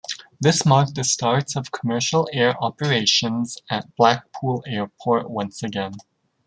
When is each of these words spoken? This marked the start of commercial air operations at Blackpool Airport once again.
This 0.39 0.65
marked 0.65 0.95
the 0.95 1.03
start 1.03 1.55
of 1.55 1.71
commercial 1.71 2.27
air 2.33 2.55
operations 2.59 3.59
at 3.69 3.95
Blackpool 3.95 4.63
Airport 4.65 5.29
once 5.29 5.61
again. 5.61 5.93